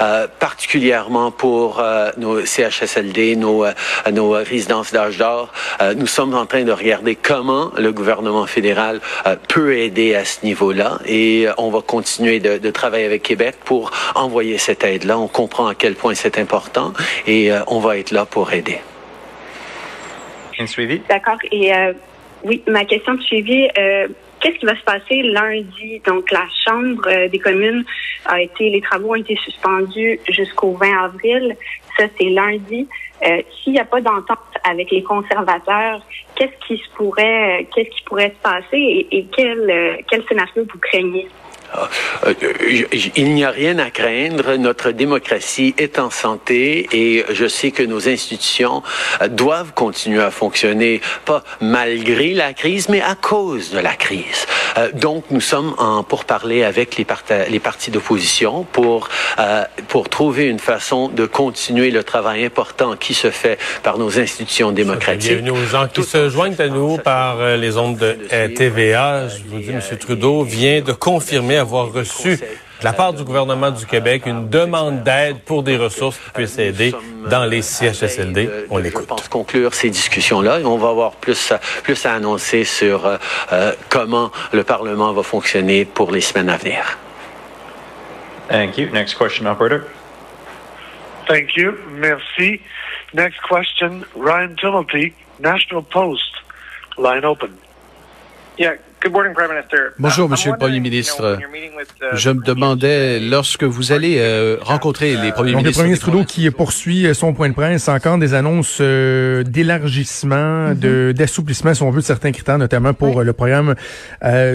euh, 0.00 0.26
particulièrement 0.38 1.30
pour 1.30 1.82
nos 2.16 2.44
CHSLD, 2.44 3.36
nos, 3.36 3.64
nos 4.12 4.30
résidences 4.30 4.92
d'âge 4.92 5.18
d'or. 5.18 5.52
nous 5.96 6.06
sommes 6.06 6.34
en 6.34 6.46
train 6.46 6.62
de 6.62 6.72
regarder 6.72 7.14
comment 7.14 7.70
le 7.76 7.92
gouvernement 7.92 8.46
fédéral 8.46 9.00
peut 9.48 9.76
aider 9.76 10.14
à 10.14 10.24
ce 10.24 10.44
niveau-là 10.44 10.98
et 11.06 11.46
on 11.58 11.70
va 11.70 11.80
continuer 11.80 12.40
de, 12.40 12.58
de, 12.58 12.70
travailler 12.70 13.04
avec 13.04 13.22
Québec 13.22 13.56
pour 13.64 13.90
envoyer 14.14 14.58
cette 14.58 14.84
aide-là. 14.84 15.18
On 15.18 15.28
comprend 15.28 15.66
à 15.66 15.74
quel 15.74 15.94
point 15.94 16.14
c'est 16.14 16.38
important 16.38 16.92
et 17.26 17.50
on 17.66 17.80
va 17.80 17.98
être 17.98 18.10
là 18.10 18.24
pour 18.24 18.52
aider. 18.52 18.80
D'accord. 21.08 21.38
Et 21.50 21.72
oui, 22.44 22.62
ma 22.66 22.84
question 22.84 23.14
de 23.14 23.22
suivi, 23.22 23.68
euh, 23.78 24.08
qu'est-ce 24.40 24.58
qui 24.58 24.66
va 24.66 24.76
se 24.76 24.82
passer 24.82 25.22
lundi? 25.22 26.00
Donc, 26.06 26.30
la 26.30 26.46
Chambre 26.64 27.02
euh, 27.06 27.28
des 27.28 27.38
communes 27.38 27.84
a 28.26 28.40
été, 28.40 28.70
les 28.70 28.80
travaux 28.80 29.10
ont 29.10 29.14
été 29.14 29.36
suspendus 29.36 30.18
jusqu'au 30.28 30.72
20 30.72 31.04
avril. 31.04 31.56
Ça, 31.96 32.04
c'est 32.18 32.30
lundi. 32.30 32.88
Euh, 33.24 33.42
s'il 33.62 33.74
n'y 33.74 33.78
a 33.78 33.84
pas 33.84 34.00
d'entente 34.00 34.38
avec 34.64 34.90
les 34.90 35.02
conservateurs, 35.02 36.04
qu'est-ce 36.34 36.66
qui 36.66 36.82
se 36.82 36.90
pourrait, 36.96 37.68
qu'est-ce 37.74 37.90
qui 37.90 38.02
pourrait 38.04 38.34
se 38.36 38.42
passer 38.42 38.78
et, 38.78 39.18
et 39.18 39.26
quel, 39.36 40.02
quel 40.10 40.24
scénario 40.24 40.66
vous 40.72 40.78
craignez? 40.78 41.28
Euh, 42.26 42.34
il 43.16 43.34
n'y 43.34 43.44
a 43.44 43.50
rien 43.50 43.78
à 43.78 43.90
craindre. 43.90 44.56
Notre 44.56 44.90
démocratie 44.90 45.74
est 45.78 45.98
en 45.98 46.10
santé 46.10 46.88
et 46.92 47.24
je 47.30 47.46
sais 47.46 47.70
que 47.70 47.82
nos 47.82 48.08
institutions 48.08 48.82
euh, 49.20 49.28
doivent 49.28 49.72
continuer 49.74 50.22
à 50.22 50.30
fonctionner, 50.30 51.00
pas 51.24 51.42
malgré 51.60 52.34
la 52.34 52.52
crise, 52.52 52.88
mais 52.88 53.00
à 53.00 53.14
cause 53.14 53.70
de 53.70 53.78
la 53.78 53.94
crise. 53.94 54.46
Euh, 54.76 54.90
donc, 54.92 55.24
nous 55.30 55.40
sommes 55.40 55.74
en 55.78 56.02
pour 56.02 56.24
parler 56.24 56.64
avec 56.64 56.96
les, 56.96 57.06
les 57.50 57.60
partis 57.60 57.90
d'opposition 57.90 58.64
pour 58.64 59.08
pour 59.88 60.08
trouver 60.08 60.46
une 60.46 60.58
façon 60.58 61.08
de 61.08 61.26
continuer 61.26 61.90
le 61.90 62.04
travail 62.04 62.44
important 62.44 62.96
qui 62.96 63.14
se 63.14 63.30
fait 63.30 63.58
par 63.82 63.98
nos 63.98 64.18
institutions 64.18 64.72
démocratiques. 64.72 65.32
Bienvenue 65.32 65.50
aux 65.50 65.66
gens 65.66 65.88
qui 65.88 66.02
se 66.02 66.28
joignent 66.28 66.54
à 66.58 66.68
nous 66.68 66.98
par 66.98 67.56
les 67.56 67.76
ondes 67.76 67.98
de 67.98 68.16
TVA. 68.48 69.28
Je 69.28 69.42
vous 69.48 69.58
dis, 69.58 69.70
M. 69.70 69.80
Trudeau 69.98 70.42
vient 70.44 70.80
de 70.80 70.92
confirmer 70.92 71.56
avoir 71.56 71.92
reçu 71.92 72.38
de 72.82 72.84
la 72.84 72.92
part 72.92 73.12
du 73.12 73.22
gouvernement 73.22 73.70
du 73.70 73.86
Québec 73.86 74.24
une 74.26 74.48
demande 74.48 75.04
d'aide 75.04 75.38
pour 75.38 75.62
des 75.62 75.76
ressources 75.76 76.18
qui 76.18 76.30
puissent 76.30 76.58
aider 76.58 76.92
dans 77.30 77.44
les 77.44 77.62
CHSLD. 77.62 78.66
On 78.70 78.78
l'écoute. 78.78 79.02
Je 79.02 79.06
pense 79.06 79.28
conclure 79.28 79.72
ces 79.72 79.88
discussions-là 79.88 80.58
et 80.58 80.64
on 80.64 80.78
va 80.78 80.88
avoir 80.88 81.12
plus, 81.12 81.52
plus 81.84 82.04
à 82.06 82.14
annoncer 82.14 82.64
sur 82.64 83.06
euh, 83.06 83.16
euh, 83.52 83.72
comment 83.88 84.32
le 84.52 84.64
Parlement 84.64 85.12
va 85.12 85.22
fonctionner 85.22 85.84
pour 85.84 86.10
les 86.10 86.20
semaines 86.20 86.48
à 86.48 86.56
venir. 86.56 86.98
Thank 88.48 88.76
you. 88.78 88.88
Next 88.92 89.16
question, 89.16 89.46
operator. 89.46 89.82
Thank 91.28 91.54
you. 91.56 91.74
Merci. 91.92 92.60
Next 93.14 93.38
question, 93.48 94.04
Ryan 94.16 94.56
Timothy, 94.56 95.12
National 95.38 95.84
Post. 95.84 96.32
Line 96.98 97.24
open. 97.24 97.52
Yeah. 98.58 98.74
Bonjour, 99.98 100.28
Monsieur 100.28 100.52
le 100.52 100.58
Premier 100.58 100.78
ministre. 100.80 101.38
Je 102.12 102.30
me 102.30 102.42
demandais, 102.42 103.18
lorsque 103.18 103.64
vous 103.64 103.90
allez 103.90 104.18
euh, 104.18 104.58
rencontrer 104.60 105.16
les 105.16 105.32
premiers 105.32 105.52
Donc, 105.52 105.62
ministres... 105.62 105.66
le 105.66 105.72
premier 105.72 105.84
ministre 105.88 106.10
Trudeau 106.10 106.24
qui 106.24 106.50
poursuit 106.50 107.06
euh, 107.06 107.14
son 107.14 107.32
point 107.32 107.48
de 107.48 107.54
presse, 107.54 107.88
encore 107.88 108.18
des 108.18 108.34
annonces 108.34 108.78
euh, 108.80 109.42
d'élargissement, 109.42 110.72
mm-hmm. 110.72 111.12
d'assouplissement, 111.14 111.74
si 111.74 111.82
on 111.82 111.90
veut, 111.90 112.00
de 112.00 112.06
certains 112.06 112.32
critères, 112.32 112.58
notamment 112.58 112.94
pour 112.94 113.22
le 113.22 113.32
programme 113.32 113.74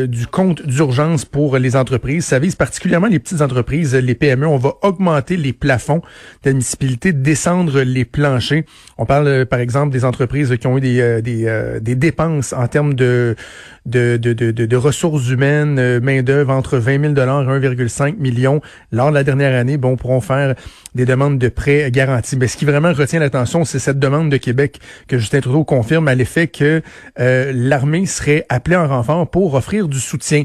du 0.07 0.27
compte 0.27 0.65
d'urgence 0.65 1.25
pour 1.25 1.57
les 1.57 1.75
entreprises. 1.75 2.25
Ça 2.25 2.39
vise 2.39 2.55
particulièrement 2.55 3.07
les 3.07 3.19
petites 3.19 3.41
entreprises, 3.41 3.95
les 3.95 4.15
PME. 4.15 4.47
On 4.47 4.57
va 4.57 4.75
augmenter 4.81 5.35
les 5.35 5.53
plafonds 5.53 6.01
d'admissibilité, 6.43 7.11
descendre 7.11 7.81
les 7.81 8.05
planchers. 8.05 8.63
On 8.97 9.05
parle, 9.05 9.45
par 9.45 9.59
exemple, 9.59 9.91
des 9.91 10.05
entreprises 10.05 10.55
qui 10.59 10.67
ont 10.67 10.77
eu 10.77 10.81
des, 10.81 11.21
des, 11.21 11.79
des 11.81 11.95
dépenses 11.95 12.53
en 12.53 12.67
termes 12.67 12.93
de 12.93 13.35
de, 13.87 14.17
de, 14.17 14.33
de, 14.43 14.75
ressources 14.75 15.29
humaines, 15.29 15.77
euh, 15.79 15.99
main-d'œuvre 15.99 16.51
entre 16.53 16.77
20 16.77 17.13
000 17.13 17.13
et 17.13 17.17
1,5 17.17 18.17
million 18.17 18.61
lors 18.91 19.09
de 19.09 19.15
la 19.15 19.23
dernière 19.23 19.57
année, 19.59 19.77
bon, 19.77 19.95
pourront 19.95 20.21
faire 20.21 20.55
des 20.95 21.05
demandes 21.05 21.37
de 21.39 21.49
prêts 21.49 21.89
garantis. 21.91 22.37
Mais 22.37 22.47
ce 22.47 22.57
qui 22.57 22.65
vraiment 22.65 22.93
retient 22.93 23.19
l'attention, 23.19 23.65
c'est 23.65 23.79
cette 23.79 23.99
demande 23.99 24.29
de 24.29 24.37
Québec 24.37 24.79
que 25.07 25.17
Justin 25.17 25.41
Trudeau 25.41 25.63
confirme 25.63 26.07
à 26.07 26.15
l'effet 26.15 26.47
que 26.47 26.81
euh, 27.19 27.51
l'armée 27.53 28.05
serait 28.05 28.45
appelée 28.49 28.75
en 28.75 28.87
renfort 28.87 29.29
pour 29.29 29.53
offrir 29.53 29.87
du 29.87 29.99
soutien. 29.99 30.43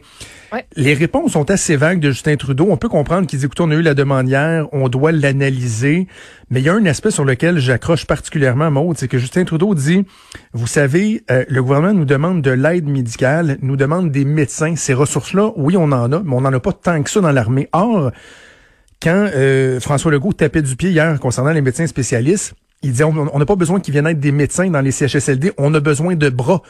Les 0.77 0.95
réponses 0.95 1.33
sont 1.33 1.51
assez 1.51 1.77
vagues 1.77 2.01
de 2.01 2.11
Justin 2.11 2.37
Trudeau. 2.37 2.67
On 2.71 2.77
peut 2.77 2.89
comprendre 2.89 3.27
qu'ils 3.27 3.45
écoutent, 3.45 3.61
on 3.61 3.71
a 3.71 3.75
eu 3.75 3.83
la 3.83 3.95
demande 3.95 4.29
hier, 4.29 4.67
on 4.73 4.89
doit 4.89 5.13
l'analyser. 5.13 6.07
Mais 6.51 6.61
il 6.61 6.67
y 6.67 6.69
a 6.69 6.75
un 6.75 6.85
aspect 6.87 7.11
sur 7.11 7.25
lequel 7.25 7.59
j'accroche 7.59 8.07
particulièrement, 8.07 8.71
Maud, 8.71 8.99
c'est 8.99 9.09
que 9.09 9.19
Justin 9.19 9.45
Trudeau 9.45 9.75
dit, 9.75 10.05
vous 10.53 10.67
savez, 10.67 11.25
euh, 11.31 11.45
le 11.49 11.63
gouvernement 11.63 11.95
nous 11.95 12.05
demande 12.05 12.43
de 12.43 12.51
l'aide 12.51 12.87
médicale, 12.87 13.59
nous 13.63 13.77
demande 13.77 14.11
des 14.11 14.25
médecins. 14.25 14.77
Ces 14.77 14.95
ressources-là, 14.95 15.53
oui, 15.57 15.77
on 15.77 15.85
en 15.85 16.13
a, 16.13 16.19
mais 16.21 16.35
on 16.35 16.43
n'en 16.43 16.53
a 16.53 16.61
pas 16.61 16.73
tant 16.73 17.03
que 17.03 17.11
ça 17.11 17.21
dans 17.21 17.33
l'armée. 17.33 17.69
Or, 17.73 18.13
quand 19.03 19.31
euh, 19.35 19.81
François 19.81 20.13
Legault 20.13 20.33
tapait 20.33 20.63
du 20.63 20.77
pied 20.77 20.91
hier 20.91 21.19
concernant 21.19 21.53
les 21.53 21.63
médecins 21.63 21.87
spécialistes, 21.87 22.55
il 22.83 22.91
disait 22.91 23.05
on 23.05 23.39
n'a 23.39 23.47
pas 23.47 23.57
besoin 23.57 23.81
qu'ils 23.81 23.93
viennent 23.93 24.07
être 24.09 24.21
des 24.21 24.33
médecins 24.33 24.69
dans 24.69 24.81
les 24.81 24.91
CHSLD, 24.91 25.53
on 25.57 25.73
a 25.73 25.81
besoin 25.81 26.17
de 26.17 26.29
bras. 26.29 26.63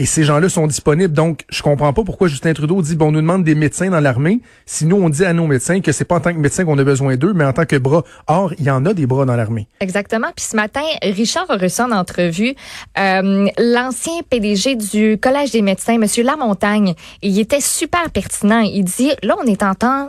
Et 0.00 0.06
ces 0.06 0.24
gens-là 0.24 0.48
sont 0.48 0.66
disponibles. 0.66 1.12
Donc, 1.12 1.44
je 1.50 1.62
comprends 1.62 1.92
pas 1.92 2.02
pourquoi 2.04 2.26
Justin 2.26 2.54
Trudeau 2.54 2.80
dit, 2.80 2.96
bon, 2.96 3.08
on 3.08 3.12
nous 3.12 3.20
demande 3.20 3.44
des 3.44 3.54
médecins 3.54 3.90
dans 3.90 4.00
l'armée. 4.00 4.40
Si 4.64 4.86
nous, 4.86 4.96
on 4.96 5.10
dit 5.10 5.26
à 5.26 5.34
nos 5.34 5.46
médecins 5.46 5.82
que 5.82 5.92
c'est 5.92 6.06
pas 6.06 6.14
en 6.14 6.20
tant 6.20 6.32
que 6.32 6.38
médecin 6.38 6.64
qu'on 6.64 6.78
a 6.78 6.84
besoin 6.84 7.16
d'eux, 7.16 7.34
mais 7.34 7.44
en 7.44 7.52
tant 7.52 7.66
que 7.66 7.76
bras. 7.76 8.02
Or, 8.26 8.54
il 8.58 8.64
y 8.64 8.70
en 8.70 8.86
a 8.86 8.94
des 8.94 9.04
bras 9.04 9.26
dans 9.26 9.36
l'armée. 9.36 9.68
Exactement. 9.80 10.28
Puis 10.34 10.46
ce 10.46 10.56
matin, 10.56 10.80
Richard 11.02 11.50
a 11.50 11.58
reçu 11.58 11.82
en 11.82 11.92
entrevue 11.92 12.54
euh, 12.98 13.46
l'ancien 13.58 14.22
PDG 14.30 14.76
du 14.76 15.18
Collège 15.18 15.50
des 15.50 15.60
médecins, 15.60 15.98
Monsieur 15.98 16.24
Lamontagne. 16.24 16.94
Il 17.20 17.38
était 17.38 17.60
super 17.60 18.10
pertinent. 18.10 18.60
Il 18.60 18.84
dit, 18.84 19.12
là, 19.22 19.36
on 19.38 19.44
est 19.44 19.62
en 19.62 19.74
temps 19.74 20.08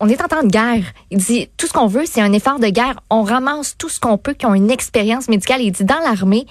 on 0.00 0.08
est 0.08 0.20
en 0.22 0.26
temps 0.26 0.42
de 0.42 0.48
guerre. 0.48 0.84
Il 1.10 1.18
dit 1.18 1.48
tout 1.56 1.66
ce 1.68 1.72
qu'on 1.72 1.86
veut, 1.86 2.04
c'est 2.04 2.20
un 2.20 2.34
effort 2.34 2.58
de 2.58 2.66
guerre. 2.66 3.00
On 3.08 3.22
ramasse 3.22 3.78
tout 3.78 3.88
ce 3.88 3.98
qu'on 3.98 4.18
peut, 4.18 4.34
qui 4.34 4.44
ont 4.44 4.54
une 4.54 4.70
expérience 4.70 5.28
médicale. 5.28 5.62
Il 5.62 5.72
dit 5.72 5.84
dans 5.84 6.00
l'armée, 6.00 6.46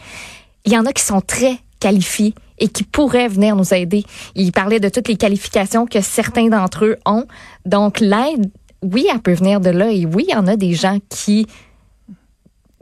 il 0.66 0.74
y 0.74 0.78
en 0.78 0.86
a 0.88 0.94
qui 0.94 1.04
sont 1.04 1.22
très 1.22 1.60
qualifiés 1.80 2.34
et 2.60 2.68
qui 2.68 2.84
pourraient 2.84 3.28
venir 3.28 3.56
nous 3.56 3.74
aider. 3.74 4.04
Il 4.36 4.52
parlait 4.52 4.80
de 4.80 4.90
toutes 4.90 5.08
les 5.08 5.16
qualifications 5.16 5.86
que 5.86 6.02
certains 6.02 6.50
d'entre 6.50 6.86
eux 6.86 6.98
ont. 7.06 7.26
Donc 7.66 8.00
l'aide, 8.00 8.50
oui, 8.82 9.08
elle 9.12 9.20
peut 9.20 9.34
venir 9.34 9.60
de 9.60 9.70
là 9.70 9.92
et 9.92 10.06
oui, 10.06 10.26
il 10.28 10.34
y 10.34 10.36
en 10.36 10.48
a 10.48 10.56
des 10.56 10.74
gens 10.74 11.00
qui 11.10 11.48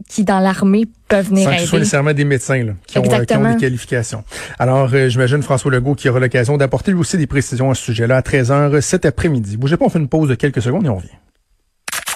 qui 0.08 0.24
dans 0.24 0.40
l'armée 0.40 0.86
peuvent 1.08 1.28
venir 1.28 1.46
Sans 1.46 1.50
aider. 1.50 1.58
que 1.58 1.64
ce 1.64 1.70
soit 1.70 1.80
nécessairement 1.80 2.14
des 2.14 2.24
médecins 2.24 2.64
là, 2.64 2.74
qui, 2.86 2.98
ont, 2.98 3.04
euh, 3.04 3.26
qui, 3.26 3.36
ont, 3.36 3.54
des 3.54 3.60
qualifications. 3.60 4.24
Alors, 4.60 4.90
euh, 4.94 5.10
j'imagine 5.10 5.42
François 5.42 5.72
Legault 5.72 5.96
qui 5.96 6.08
aura 6.08 6.20
l'occasion 6.20 6.56
d'apporter 6.56 6.92
lui 6.92 7.00
aussi 7.00 7.18
des 7.18 7.28
précisions 7.28 7.72
à 7.72 7.76
ce 7.76 7.84
sujet-là 7.84 8.18
à 8.18 8.22
13h 8.22 8.80
cet 8.82 9.06
après-midi. 9.06 9.58
Bougez 9.58 9.76
pas, 9.76 9.86
on 9.86 9.90
fait 9.90 10.00
une 10.00 10.08
pause 10.08 10.30
de 10.30 10.36
quelques 10.36 10.62
secondes 10.62 10.86
et 10.86 10.90
on 10.90 10.96
revient. 10.96 11.10